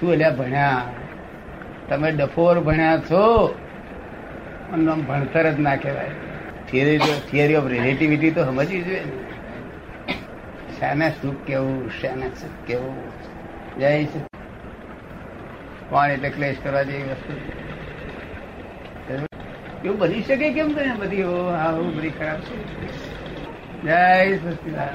શું 0.00 0.12
એટલે 0.12 0.30
ભણ્યા? 0.30 0.83
તમે 1.88 2.12
ડફોર 2.12 2.61
ભણ્યા 2.61 2.99
છો? 2.99 3.54
ભણતર 5.09 5.50
જ 5.50 5.61
ના 5.61 5.76
કહેવાય. 5.76 6.11
થિયરી 6.71 6.99
થિયરી 6.99 7.54
ઓફ 7.54 7.66
રિલેટિવિટી 7.66 8.30
તો 8.30 8.45
સમજવી 8.45 8.83
જોઈએ 8.83 9.00
ને. 9.00 9.27
શાને 10.78 11.08
સુખ 11.12 11.40
કેવું 11.47 11.90
શેને 11.92 12.26
સુખ 12.32 12.58
કેવું? 12.66 12.97
જય 13.76 13.90
છે 14.04 14.20
કોણ 15.90 16.11
એટલે 16.11 16.30
ક્લેશ 16.30 16.58
કરવા 16.62 16.82
જેવી 16.82 17.11
વસ્તુ 17.11 17.32
એવું 19.85 19.99
બની 20.00 20.23
શકે 20.23 20.49
કેમ 20.52 20.68
તને 20.73 20.92
બધી 21.00 21.25
ઓ 21.25 21.35
આવું 21.56 21.90
બધી 21.97 22.11
ખરાબ 22.11 22.40
છે? 22.40 22.56
જય 23.85 24.00
સચિદાન 24.37 24.94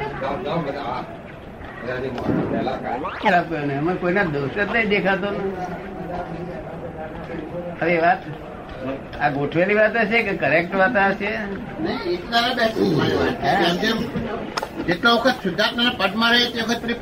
ખરાબ 3.16 3.52
ને. 3.62 3.74
એમાં 3.74 3.98
કોઈના 3.98 4.28
દોષ 4.34 4.56
જ 4.56 4.68
નહીં 4.68 4.90
દેખાતો 4.90 5.30
ને. 5.32 5.44
હવે 7.80 7.96
વાત 8.00 8.22
આ 9.22 9.30
ગોઠવેલી 9.32 9.76
વાત 9.76 9.96
હશે 9.98 10.20
કે 10.24 10.34
કરેક્ટ 10.38 10.74
વાત 10.76 10.96
હશે? 10.98 11.32
જેટલો 14.88 15.10
વખત 15.18 15.38
શુદ્ધાત્માના 15.44 15.98
પદમાં 15.98 16.32
રહે 16.32 16.46
તે 16.52 16.62
વખત 16.62 16.82
પેલી 16.82 17.00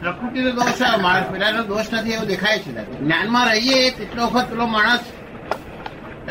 પ્રકૃતિનો 0.00 0.50
દોષ 0.50 0.82
આવે, 0.82 1.02
માણસ 1.02 1.26
પેલાનો 1.32 1.62
દોષ 1.62 1.88
નથી, 1.92 2.12
એવું 2.12 2.26
દેખાય 2.26 2.58
છે 2.58 2.72
જ્ઞાનમાં 3.00 3.46
રહીએ 3.46 3.90
તેટલો 3.90 4.22
વખત 4.26 4.46
પેલો 4.50 4.66
માણસ 4.66 5.04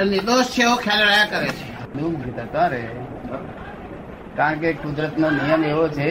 નિર્દોષ 0.06 0.48
છે 0.50 0.62
એવો 0.64 0.76
ખ્યાલ 0.76 1.02
રહ્યા 1.02 1.26
કરે 1.26 1.50
છે. 1.50 1.66
દુઃખ 1.94 2.28
થતા 2.38 2.68
રહે 2.68 2.84
કારણ 4.36 4.60
કે 4.60 4.74
કુદરતનો 4.74 5.28
નિયમ 5.30 5.64
એવો 5.64 5.86
છે 5.88 6.10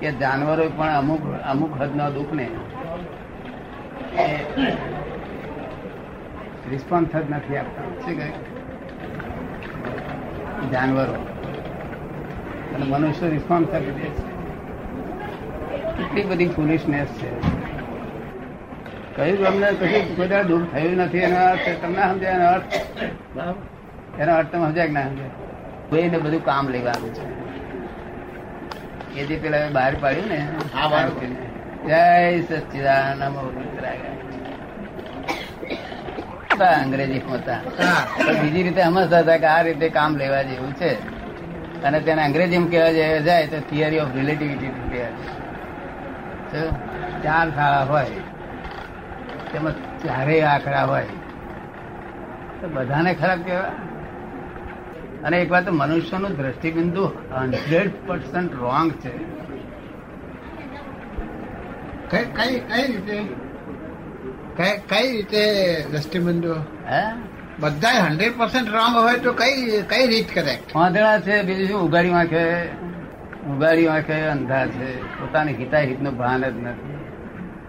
કે 0.00 0.08
જાનવરો 0.12 0.64
પણ 0.76 0.96
અમુક 0.96 1.22
અમુક 1.44 1.72
હદનો 1.82 2.10
દુઃખને 2.10 2.46
રિસ્પોન્સ 6.70 7.08
જ 7.08 7.24
નથી 7.30 7.56
આપતા. 7.56 7.84
શું 8.02 8.16
કહે? 8.18 8.28
જાનવરો. 10.72 11.33
અને 12.74 12.84
મનુષ્ય 12.84 13.28
રિસ્પોન્સ 13.28 13.74
આપી 13.74 13.84
છે. 13.84 14.08
કેટલી 15.96 16.22
બધી 16.22 16.48
ફુલિશનેસ 16.48 17.06
છે. 17.06 17.30
કહ્યું 19.16 19.44
તમને 19.44 19.66
કશું 19.66 20.16
કોઈ 20.16 20.44
દુઃખ 20.44 20.72
થયું 20.72 20.96
નથી 20.96 21.18
એનો 21.18 21.46
અર્થ 21.46 21.68
તમને 21.82 22.02
સમજાય 22.02 22.32
એનો 22.32 22.46
અર્થ? 22.46 22.64
એનો 24.20 24.34
અર્થ 24.34 24.52
તમે 24.52 24.66
સમજાય 24.66 24.86
કે 24.86 24.92
ના 24.92 25.02
સમજાય? 25.02 25.28
કોઈને 25.90 26.18
બધું 26.18 26.44
કામ 26.44 26.68
લેવાનું 26.68 27.14
છે. 27.14 27.44
એ 29.20 29.26
જે 29.26 29.36
પેલા 29.36 29.68
બહાર 29.72 29.96
પાડ્યું 30.00 30.28
ને. 30.28 30.48
આ 30.82 30.88
બરાબર. 30.88 31.26
જય 31.86 32.40
સચિદાનંદ 32.40 33.22
નમો 33.22 33.40
બુદ્ધાય. 33.40 33.96
હતા 36.54 36.70
અંગ્રેજી 36.70 37.20
હતા 37.32 37.60
બીજી 38.42 38.62
રીતે 38.62 38.82
સમજતા 38.82 39.18
હતા 39.18 39.36
કે 39.36 39.46
આ 39.46 39.62
રીતે 39.62 39.88
કામ 39.88 40.16
લેવા 40.16 40.42
જેવું 40.42 40.74
છે. 40.74 41.23
અને 41.84 42.00
તેને 42.00 42.22
અંગ્રેજીમાં 42.22 42.68
કહેવા 42.68 42.90
જાય 43.18 43.46
તો 43.46 43.60
થિયરી 43.60 43.98
ઓફ 43.98 44.14
રિલેટિવિટી 44.14 44.68
ચાર 47.22 47.50
શાળા 47.50 47.84
હોય 47.84 48.06
તેમાં 49.52 49.72
ચારેય 49.72 50.42
આંકડા 50.42 50.84
હોય 50.84 51.06
તો 52.60 52.68
બધાને 52.68 53.14
ખરાબ 53.14 53.42
કહેવાય. 53.42 53.70
અને 55.24 55.40
એક 55.40 55.50
વાત 55.50 55.64
તો 55.66 55.72
મનુષ્યનું 55.72 56.36
દ્રષ્ટિબિંદુ 56.36 57.04
હંડ્રેડ 57.06 57.90
પર્સન્ટ 58.06 58.54
રોંગ 58.54 58.92
છે. 58.92 59.14
કઈ 62.10 62.24
કઈ 62.24 62.60
કઈ 62.60 62.86
રીતે? 62.92 63.22
કઈ 64.56 64.78
કઈ 64.88 65.12
રીતે 65.12 65.42
દ્રષ્ટિબિંદુ? 65.90 66.52
હે? 66.90 67.02
બધા 67.60 67.88
હંડ્રેડ 67.88 68.38
પર્સન્ટ 68.38 68.68
રોંગ 68.68 68.96
હોય 68.96 69.18
તો 69.18 69.32
કઈ 69.32 69.82
કઈ 69.82 70.06
રીત 70.06 70.34
કરેક્ટ 70.34 70.76
વાંધણા 70.76 71.20
છે, 71.20 71.42
બીજું 71.42 71.68
શું? 71.68 71.80
ઉગાડી 71.80 72.08
વાંખે 72.08 72.66
ઉગાડી 73.48 73.86
વાંખે 73.86 74.20
અંધા 74.20 74.66
છે. 74.66 75.18
પોતાની 75.20 75.54
હિતાહિતનું 75.54 76.16
ભાન 76.16 76.42
જ 76.50 76.56
નથી. 76.56 76.94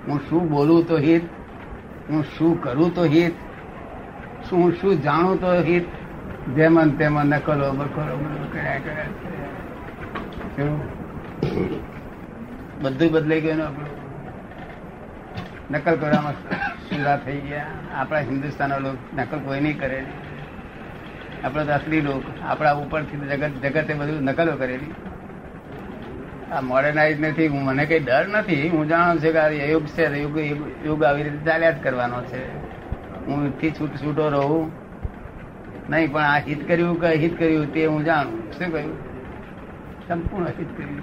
હું 0.07 0.19
શું 0.29 0.49
બોલું 0.49 0.87
તો 0.87 0.97
હિત? 0.97 1.23
હું 2.09 2.23
શું 2.37 2.63
કરું 2.63 2.95
તો 2.95 3.03
હિત? 3.03 3.33
શું 4.49 4.59
હું 4.59 4.73
શું 4.73 5.01
જાણું 5.01 5.41
તો 5.41 5.53
હિત? 5.53 5.85
જેમન 6.55 6.89
તેમાં 6.89 7.25
નકલો 7.25 7.71
બકલો 7.71 8.19
કર્યા 8.53 8.79
કર્યા 8.79 9.05
છે? 10.49 10.65
બધું 12.81 13.11
બદલાઈ 13.11 13.41
ગયું 13.41 13.67
આપણું? 13.67 13.87
નકલ 15.71 15.95
કરવામાં 15.95 16.33
સુરા 16.89 17.17
થઈ 17.17 17.39
ગયા. 17.39 17.65
આપણા 17.95 18.19
હિન્દુસ્તાનના 18.19 18.77
લોકો 18.77 18.97
નકલ 19.17 19.39
કોઈ 19.39 19.59
નહીં 19.59 19.79
કરે. 19.79 20.03
આપણે 21.43 21.65
તો 21.65 21.71
અસલી 21.71 22.01
લોક, 22.01 22.23
આપણા 22.43 22.71
ઉપરથી 22.71 23.17
જગત, 23.17 23.47
જગતે 23.47 23.93
બધું 23.93 24.23
નકલો 24.23 24.51
કરેલી. 24.51 24.93
આ 26.51 26.61
મોડર્નાઇઝ 26.61 27.21
નથી 27.21 27.47
મને 27.47 27.85
કઈ 27.85 27.99
ડર 27.99 28.27
નથી. 28.27 28.69
હું 28.69 28.87
જાણું 28.87 29.15
છું 29.15 29.31
કે 29.31 29.37
આ 29.37 29.47
યુગ 29.47 29.85
છે 29.85 30.21
યુગ 30.21 30.37
યુગ 30.85 31.03
આવી 31.03 31.23
રીતે 31.23 31.37
ચાલ્યા 31.37 31.71
જ 31.71 31.83
કરવાનો 31.83 32.21
છે. 32.21 32.57
હું 33.25 33.59
થી 33.59 33.71
છૂટ 33.71 33.89
છૂટો 33.89 34.29
રહું. 34.29 34.71
નહીં, 35.89 36.11
પણ 36.11 36.21
આ 36.21 36.39
હિત 36.39 36.67
કર્યું 36.67 37.01
કે 37.01 37.07
હિત 37.07 37.39
કર્યું 37.39 37.73
તે 37.73 37.85
હું 37.85 38.03
જાણું. 38.03 38.51
શું 38.51 38.71
કહ્યું? 38.71 39.15
સંપૂર્ણ 40.07 40.45
હિત 40.45 40.77
કર્યું 40.77 41.01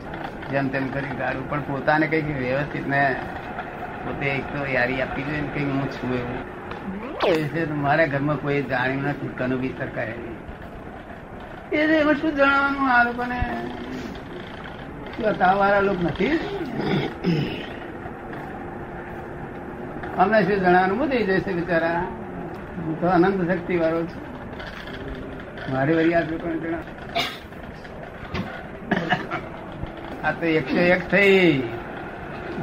જેમ 0.50 0.68
તેમ 0.68 0.88
કરી 0.88 1.16
ગાડું 1.18 1.50
પણ 1.50 1.60
પોતાને 1.60 2.06
કંઈક 2.06 2.38
વ્યવસ્થિત 2.38 2.88
ને 2.88 3.16
પોતે 4.04 4.26
એક 4.26 4.44
તો 4.52 4.66
યારી 4.72 5.00
આપી 5.02 5.22
જોઈએ 5.22 5.42
કઈ 5.54 5.64
હું 5.64 5.90
છું 5.90 6.14
એવું. 6.14 7.82
મારા 7.82 8.06
ઘરમાં 8.06 8.36
કોઈ 8.36 8.62
જાણ્યું 8.62 9.02
નથી 9.02 9.28
કનુ 9.38 9.58
બી 9.58 9.74
સરકારે 9.78 10.14
એમાં 11.72 12.14
શું 12.14 12.36
જણાવવાનું 12.36 12.90
આ 12.90 13.04
લોકોને? 13.04 13.38
વાળા 15.58 15.80
લોકો 15.80 16.02
નથી. 16.02 16.38
અમને 20.18 20.42
શું 20.42 20.56
જણાવવાનું? 20.56 20.98
બધી 20.98 21.24
જશે 21.24 21.52
બિચારા. 21.52 22.00
હું 22.76 23.00
તો 23.00 23.06
અનંત 23.06 23.50
શક્તિ 23.50 23.76
વાળો 23.76 24.02
છું. 24.02 24.22
મારી 25.72 25.94
વરી 25.94 26.14
આ 26.14 26.20
લોકોને 26.20 26.58
જણાવ. 26.58 26.82
આ 30.24 30.32
તો 30.32 30.46
એકસો 30.46 30.80
એક 30.80 31.10
થઈ. 31.10 31.62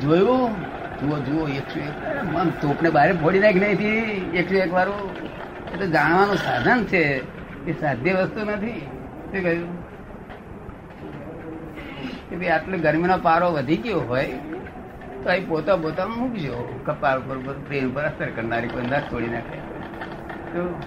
જોયું? 0.02 0.69
જુઓ 1.02 1.20
જુઓ 1.20 1.48
એકસો 1.48 1.80
એક 1.80 2.36
આમ 2.36 2.50
તોપને 2.50 2.90
બહાર 2.90 3.18
ફોડી 3.18 3.40
નાખી 3.40 3.60
નહીં 3.60 3.76
થી 3.76 3.88
એકસો 4.38 4.56
એક 4.56 4.74
વાળું. 4.74 5.16
એ 5.76 5.78
તો 5.78 5.86
જાણવાનું 5.86 6.36
સાધન 6.36 6.84
છે. 6.84 7.04
એ 7.68 7.82
સાધ્ય 7.82 8.14
વસ્તુ 8.14 8.46
નથી. 8.46 8.80
શું 9.32 9.44
કહ્યું? 9.44 9.90
કે 12.30 12.36
ભાઈ, 12.36 12.48
આટલો 12.48 12.78
ગરમીનો 12.78 13.18
પારો 13.18 13.52
વધી 13.52 13.78
ગયો 13.78 14.00
હોય, 14.00 14.26
તો 15.24 15.30
અહીં 15.30 15.48
પોતા 15.48 15.76
પોતા 15.76 16.06
મૂકજો. 16.06 16.80
કપાળ 16.86 17.20
ઉપર 17.20 17.54
પ્રેમ 17.54 17.92
ઉપર 17.92 18.04
અસર 18.04 18.30
કરનારી 18.30 18.68
કોઈ 18.68 18.84
અંદાજ 18.84 19.02
છોડી 19.02 19.28
નાખે. 19.28 19.58
તો 20.54 20.82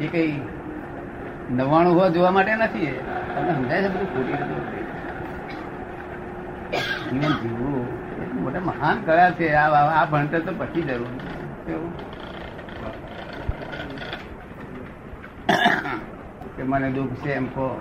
એ 0.00 0.06
કઈ 0.06 0.40
નવાણું 1.50 1.94
હોવા 1.94 2.08
જોવા 2.08 2.30
માટે 2.30 2.54
નથી. 2.54 2.86
તમને 3.34 3.54
સમજાય 3.54 3.82
છે 3.82 3.88
બધું 3.88 4.14
ખોટી 4.14 4.78
જીવવું 7.42 8.05
મોટા 8.46 8.60
મહાન 8.60 9.02
કયા 9.02 9.30
છે. 9.30 9.52
આ 9.52 10.04
ભણતર 10.04 10.38
તો 10.38 10.52
પછી 10.58 10.82
જરૂર. 10.82 11.06
કેવું? 11.66 11.92
કે 16.56 16.62
મને 16.62 16.92
દુઃખ 16.92 17.08
છે 17.08 17.32
એમ 17.32 17.46
કહો. 17.46 17.80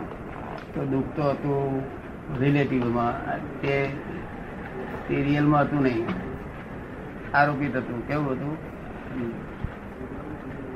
તો 0.73 0.85
દુઃખ 0.85 1.05
તો 1.15 1.29
હતું 1.29 1.83
રિલેટિવમાં 2.39 3.37
તે 3.61 3.89
સિરિયલમાં 5.07 5.29
રિયલમાં 5.29 5.61
હતું 5.61 5.83
નહીં. 5.83 6.07
આરોપિત 7.33 7.75
હતું. 7.75 8.07
કેવું 8.07 8.31
હતું? 8.31 8.57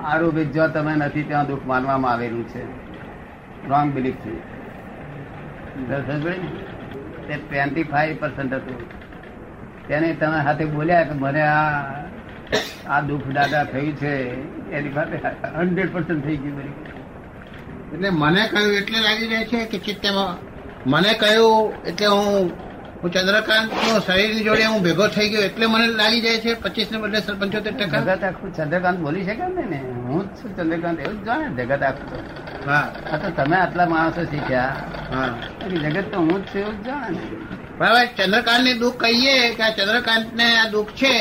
આરોપિત 0.06 0.52
જો 0.52 0.68
તમે 0.68 0.96
નથી 0.96 1.24
ત્યાં 1.24 1.48
દુઃખ 1.48 1.66
માનવામાં 1.66 2.12
આવેલું 2.12 2.48
છે. 2.48 2.64
રોંગ 3.68 3.94
બિલીફ 3.94 4.16
છે. 4.16 4.38
ટ્વેન્ટી 7.48 7.84
ફાઈવ 7.84 8.18
પર્સન્ટ 8.20 8.54
હતું. 8.54 8.99
તેને 9.90 10.14
તમે 10.16 10.40
સાથે 10.46 10.64
બોલ્યા 10.68 11.04
કે 11.04 11.14
મને 11.16 11.42
આ 11.42 11.66
આ 12.88 13.02
દુઃખ 13.02 13.28
દાદા 13.34 13.66
થયું 13.66 13.96
છે 13.96 14.14
એની 14.72 14.94
સાથે 14.94 15.18
હંડ્રેડ 15.56 15.92
પર્સન્ટ 15.94 16.24
થઈ 16.26 16.38
ગયું 16.38 16.56
બધી 16.58 16.76
એટલે 17.94 18.10
મને 18.14 18.42
કહ્યું 18.48 18.74
એટલે 18.78 19.00
લાગી 19.00 19.28
જાય 19.28 19.46
છે 19.46 19.60
કે 19.66 19.78
ચિત્તમાં? 19.80 20.34
મને 20.86 21.12
કહ્યું 21.16 21.74
એટલે 21.86 22.08
હું 22.08 22.52
હું 23.02 23.12
ચંદ્રકાંતનું 23.12 24.02
શરીરની 24.02 24.44
જોડે 24.44 24.66
હું 24.66 24.82
ભેગો 24.84 25.06
થઈ 25.08 25.30
ગયો 25.30 25.44
એટલે 25.44 25.66
મને 25.68 25.86
લાગી 25.94 26.22
જાય 26.22 26.40
છે 26.40 26.56
પચીસ 26.64 26.92
ને 26.92 26.98
બદલે 26.98 27.20
પંચોતેર 27.40 27.74
ટકા. 27.74 28.02
જગત 28.02 28.24
આખું 28.24 28.52
ચંદ્રકાંત 28.54 29.00
બોલી 29.00 29.24
શકે 29.24 29.46
ને? 29.70 29.80
હું 30.08 30.24
જ 30.26 30.42
છું 30.42 30.52
ચંદ્રકાંત 30.58 31.00
એવું 31.00 31.18
જ 31.18 31.26
જાણે 31.26 31.48
જગત 31.60 31.82
આખું 31.84 32.22
હા. 32.66 32.86
તો 33.18 33.30
તમે 33.38 33.56
આટલા 33.56 33.88
માણસો 33.88 34.22
શીખ્યા. 34.26 34.74
હા. 35.12 35.30
જગત 35.86 36.06
તો 36.12 36.18
હું 36.20 36.38
જ 36.42 36.46
છું 36.52 36.62
એવું 36.62 36.78
જ 36.78 36.86
જાણે 36.86 37.22
બરાબર? 37.80 38.06
ચંદ્રકાંત 38.18 38.64
ને 38.68 38.74
દુઃખ 38.84 38.98
કહીએ 39.04 39.36
કે 39.56 39.62
આ 39.64 39.76
ચંદ્રકાંત 39.78 40.28
ને 40.40 40.48
આ 40.62 40.68
દુઃખ 40.76 40.92
છે 41.02 41.14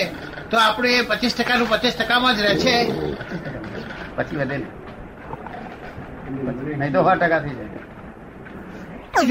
તો 0.50 0.56
આપણે 0.58 0.90
પચીસ 1.10 1.34
ટકા 1.38 1.56
નું 1.58 1.68
પચીસ 1.72 1.94
ટકામાં 1.96 2.32
જ 2.36 2.38
રહે 2.46 2.52
છે 2.64 2.74
પછી 4.16 4.38
વધે 4.40 4.56
નહીં 6.78 6.92
તો 6.94 7.00
સો 7.06 7.12
ટકા 7.16 7.40
થઈ 7.44 7.56
જાય. 7.58 7.80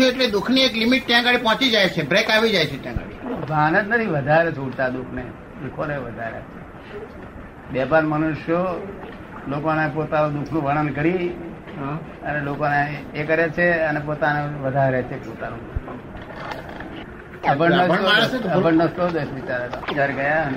એટલે 0.10 0.26
દુઃખની 0.36 0.66
એક 0.68 0.76
લિમિટ 0.82 1.04
ત્યાં 1.08 1.28
આગળ 1.28 1.44
પહોંચી 1.46 1.72
જાય 1.74 1.90
છે 1.96 2.02
બ્રેક 2.12 2.28
આવી 2.30 2.52
જાય 2.56 2.68
છે 2.72 2.78
ત્યાં 2.84 3.00
આગળ. 3.02 3.46
ભાન 3.50 3.74
જ 3.76 3.84
નથી 3.90 4.10
વધારે 4.16 4.50
છૂટતા 4.58 4.90
દુઃખને 4.96 5.24
દુઃખોને 5.62 5.96
વધારે. 6.06 6.40
બેભાન 7.74 8.06
મનુષ્યો 8.12 8.66
લોકોને 9.52 9.84
પોતાનું 9.96 10.32
દુઃખનું 10.38 10.62
વર્ણન 10.68 10.90
કરી 10.98 11.26
અને 12.28 12.40
લોકોને 12.48 12.82
એ 13.20 13.22
કરે 13.30 13.46
છે 13.58 13.68
અને 13.90 14.00
પોતાને 14.08 14.40
વધારે 14.66 15.00
છે 15.10 15.16
પોતાનું. 15.28 15.62
અભણનો 17.44 18.88
બિચારા 19.36 19.68
ઘર 19.96 20.12
ગયા 20.12 20.50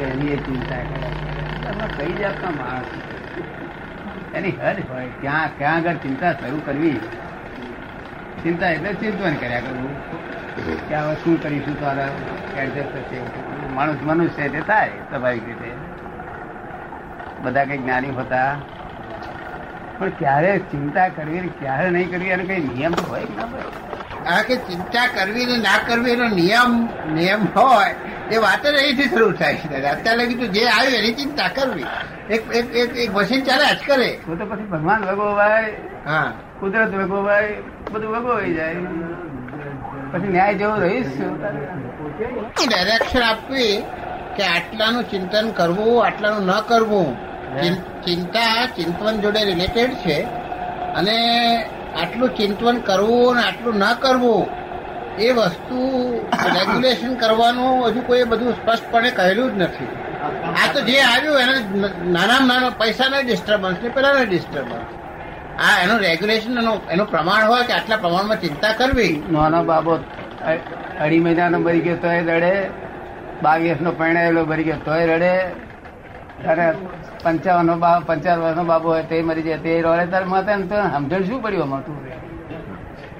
એની 0.00 0.26
એ 0.26 0.36
ચિંતા 0.36 0.76
કર્યા 0.76 1.86
કઈ 1.98 2.12
જાતનો 2.12 2.50
માણસ 2.50 2.84
એની 4.34 4.50
હદ 4.50 4.76
હોય. 4.90 5.08
ક્યાં 5.20 5.48
ક્યાં 5.58 5.74
આગળ 5.74 5.94
ચિંતા 5.94 6.32
શરૂ 6.32 6.60
કરવી? 6.64 6.92
ચિંતા 8.42 8.70
એટલે 8.70 8.92
ચિંતન 8.92 9.34
કર્યા 9.34 9.60
કરવું. 9.60 10.88
કે 10.88 10.94
હવે 10.94 11.14
શું 11.14 11.42
કરીશું? 11.42 11.80
તારા 11.80 12.08
એડજસ્ટ 12.56 12.92
થશે. 12.92 13.20
માણસ 13.74 13.96
મનુષ્ય 14.02 14.42
છે 14.42 14.48
તે 14.48 14.60
થાય 14.60 14.88
સ્વાભાવિક 14.88 15.48
રીતે. 15.48 15.70
બધા 17.42 17.64
કઈ 17.64 17.78
જ્ઞાની 17.78 18.10
હોતા. 18.10 18.56
પણ 19.98 20.08
ક્યારે 20.08 20.58
ચિંતા 20.58 21.08
કરવી 21.08 21.40
ક્યારે 21.40 21.90
નહીં 21.90 22.10
કરવી 22.10 22.26
એનો 22.26 22.44
કઈ 22.44 22.60
નિયમ 22.60 22.94
હોય 23.08 23.20
ના 23.20 23.44
હોય 23.44 23.85
આ 24.26 24.42
કે 24.42 24.56
ચિંતા 24.56 25.06
કરવી 25.06 25.46
ને 25.46 25.56
ના 25.56 25.78
કરવી 25.86 26.10
એનો 26.10 26.28
નિયમ 26.28 26.88
નિયમ 27.14 27.46
હોય 27.56 27.94
એ 28.30 28.36
વાત 28.36 28.66
જ 28.66 28.74
અહીંથી 28.74 29.08
શરૂ 29.08 29.32
થાય 29.32 29.54
છે. 29.54 29.82
અત્યારે 29.82 30.24
લગી 30.24 30.34
તો 30.34 30.46
જે 30.46 30.66
આવ્યું 30.66 30.94
એની 30.94 31.12
ચિંતા 31.12 31.48
કરવી. 31.48 31.84
એક 32.30 32.52
એક 32.54 32.76
એક 32.76 32.96
એક 32.96 33.14
મશીન 33.14 33.44
ચાલે 33.44 33.74
જ 33.74 33.78
કરે. 33.86 34.10
તો 34.26 34.46
પછી 34.46 34.64
ભગવાન 34.64 35.04
વગોવાય 35.04 35.72
હા. 36.06 36.32
કુદરત 36.60 36.94
વગોવાય 36.94 37.54
બધું 37.92 38.10
વગોવાઈ 38.10 38.54
જાય. 38.54 38.74
પછી 40.12 40.28
ન્યાય 40.28 40.54
જેવું 40.54 40.76
રહીશ? 40.76 41.06
ડાયરેક્શન 42.68 43.22
આપવી 43.22 43.82
કે 44.36 44.42
આટલાનું 44.42 45.02
ચિંતન 45.10 45.50
કરવું 45.50 46.06
આટલાનું 46.06 46.46
ન 46.46 46.60
કરવું. 46.60 47.16
ચિંતા 48.04 48.66
ચિંતન 48.66 49.20
જોડે 49.20 49.44
રિલેટેડ 49.44 49.94
છે. 49.94 50.22
અને 50.94 51.16
આટલું 52.02 52.28
ચિંતન 52.28 52.76
કરવું 52.76 53.30
અને 53.30 53.42
આટલું 53.42 53.76
ન 53.76 53.94
કરવું, 53.94 54.48
એ 55.18 55.32
વસ્તુ 55.32 55.76
રેગ્યુલેશન 56.54 57.14
કરવાનું 57.14 57.88
હજુ 57.88 58.00
કોઈ 58.00 58.24
બધું 58.24 58.52
સ્પષ્ટપણે 58.52 59.10
કહેલું 59.10 59.58
જ 59.58 59.62
નથી. 59.62 59.88
આ 60.44 60.72
તો 60.72 60.80
જે 60.80 61.00
આવ્યું 61.00 61.40
એને 61.40 61.78
નાનામાં 62.10 62.46
નાનો 62.46 62.70
પૈસાના 62.70 63.20
ડિસ્ટર્બન્સ 63.20 63.76
ને 63.82 63.88
પેલાનો 63.88 64.24
ડિસ્ટર્બન્સ 64.24 65.06
આ 65.60 65.82
એનું 65.82 65.98
રેગ્યુલેશન 65.98 66.58
એનું 66.58 66.90
એનું 66.90 67.10
પ્રમાણ 67.10 67.46
હોય 67.46 67.62
કે 67.62 67.72
આટલા 67.72 67.96
પ્રમાણમાં 67.96 68.40
ચિંતા 68.40 68.72
કરવી. 68.72 69.22
નાનો 69.30 69.64
બાબો, 69.64 69.92
અ- 69.92 70.50
અઢી 71.00 71.20
મહિનાનો 71.20 71.60
ભરી 71.60 71.80
ગયો 71.80 71.96
તોય 71.96 72.22
રડે 72.22 72.70
બાવીસ 73.42 73.76
નો 73.80 73.90
પરણાયેલો 73.90 74.44
ભરી 74.44 74.64
ગયો 74.64 74.76
તોય 74.84 75.06
રડે, 75.06 75.38
અને 76.48 76.72
પંચાવન 77.26 77.74
બાપ 77.84 78.02
પંચાવન 78.08 78.40
વર્ષનો 78.42 78.64
બાબો 78.64 78.88
હોય 78.88 79.04
તે 79.10 79.22
મરી 79.28 79.42
જાય. 79.42 79.58
તે 79.64 79.80
રોડે 79.86 80.06
તાર 80.12 80.24
માતા 80.32 80.56
તો 80.70 80.76
સમજણ 80.94 81.22
શું 81.28 81.42
પડ્યું 81.42 81.62
આમાં 81.62 81.82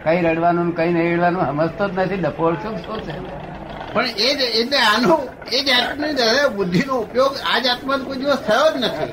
કઈ 0.05 0.19
રડવાનું 0.23 0.69
કઈ 0.77 0.91
નહીં 0.93 1.15
રડવાનું 1.15 1.47
સમજતો 1.47 1.89
જ 1.89 1.99
નથી. 1.99 2.17
ડફોળ 2.17 2.55
શું 2.55 2.77
શું 2.79 3.01
છે? 3.07 3.17
પણ 3.95 4.07
એ 4.27 4.29
જ 4.39 4.41
એટલે 4.61 4.79
આનું 4.79 5.21
એ 5.53 5.59
જાતની 5.65 6.57
બુદ્ધિનો 6.57 6.95
ઉપયોગ 6.95 7.35
આ 7.53 7.59
જાતમાં 7.59 8.05
કોઈ 8.07 8.17
દિવસ 8.17 8.41
થયો 8.49 8.69
જ 8.73 8.83
નથી. 8.85 9.13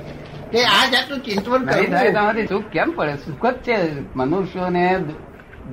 કે 0.52 0.60
આ 0.78 0.86
જાતનું 0.92 1.20
ચિંતવન 1.20 1.62
તમારી 1.66 2.48
સુખ 2.48 2.66
કેમ 2.66 2.90
પડે? 2.96 3.14
સુખ 3.26 3.46
જ 3.46 3.56
છે. 3.68 3.78
મનુષ્યોને 4.16 4.86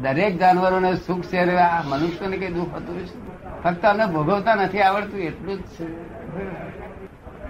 દરેક 0.03 0.39
જાનવરોને 0.39 0.91
સુખ 1.07 1.25
છે. 1.31 1.41
આ 1.57 1.83
મનુષ્યને 1.87 2.37
કઈ 2.37 2.53
દુઃખ 2.53 2.75
હતું 2.77 2.99
ફક્ત 3.63 3.85
અમને 3.87 4.07
ભોગવતા 4.07 4.55
નથી. 4.55 4.81
આવડતું 4.81 5.21
એટલું 5.21 5.57
જ 5.59 5.63
છે. 5.75 5.85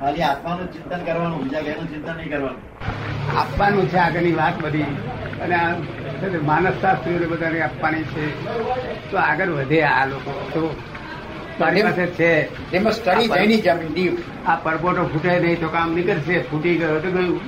ખાલી 0.00 0.22
આત્માનું 0.22 0.72
ચિંતન 0.72 1.00
કરવાનું 1.04 1.42
બીજા 1.42 1.60
કઈનું 1.60 1.88
ચિંતન 1.90 2.16
નહીં 2.16 2.30
કરવાનું. 2.30 2.60
આપવાનું 3.38 3.88
છે 3.88 3.96
આગળની 3.96 4.32
વાત 4.34 4.62
બધી. 4.62 4.82
અને 5.42 6.38
માનસ 6.38 6.80
શાસ્ત્રીઓને 6.80 7.26
બધાને 7.26 7.60
આપવાની 7.60 8.02
છે. 8.02 8.24
તો 9.10 9.16
આગળ 9.18 9.48
વધે 9.48 9.82
આ 9.82 10.06
લોકો. 10.06 10.32
તો 10.54 10.62
મારી 11.60 11.82
પાસે 11.82 12.06
છે. 12.06 12.30
They 12.72 12.82
સ્ટડી 12.90 13.54
in 14.04 14.18
આ 14.46 14.56
પરપોટો 14.56 15.06
ફૂટે 15.06 15.38
નહીં 15.38 15.60
તો 15.60 15.68
કામ 15.68 15.94
નીકળશે. 15.94 16.42
ફૂટી 16.50 16.76
ગયો 16.76 17.00
તો 17.00 17.10
ગયું. 17.10 17.40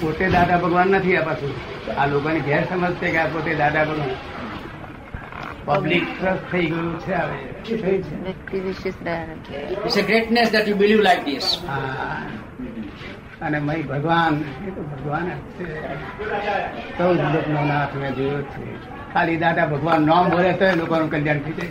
પોતે 0.00 0.28
દાદા 0.28 0.56
ભગવાન 0.56 0.88
નથી 0.88 1.16
આ 1.16 1.24
પાછું. 1.24 1.52
આ 2.00 2.06
લોકોની 2.06 2.40
ગેરસમજ 2.40 2.94
છે 2.94 3.10
કે 3.10 3.18
આ 3.18 3.26
પોતે 3.26 3.54
દાદા 3.54 3.84
ભગવાન. 3.84 4.35
પબ્લિક 5.66 6.04
ટ્રસ્ટ 6.20 6.52
થઈ 6.52 6.66
ગયું 6.66 7.00
છે 7.00 7.14
હવે. 7.14 7.38
શું 7.68 7.78
થયું 7.78 8.02
છે 8.02 8.16
વ્યક્તિ 8.22 8.60
વિશેષ 8.60 8.94
a 9.96 10.02
greatness 10.02 10.48
that 10.54 10.66
you 10.68 10.76
believe 10.76 11.02
હા. 11.68 12.22
અને 13.42 13.58
મય 13.58 13.82
ભગવાન 13.82 14.44
એ 14.66 14.70
તો 14.70 14.82
ભગવાન 14.82 15.26
જ 15.28 15.28
છે. 15.28 15.82
ચૌદ 16.98 17.18
લોકનો 17.18 17.64
નાથ 17.64 17.94
મેં 17.94 18.14
જોયો 18.14 18.42
છે. 18.42 18.74
ખાલી 19.12 19.36
દાદા 19.36 19.66
ભગવાન 19.66 20.02
નામ 20.02 20.30
બોલે 20.30 20.52
તો 20.52 20.64
લોકોનું 20.76 21.10
કલ્યાણ 21.10 21.38
થઈ 21.38 21.52
જાય. 21.52 21.68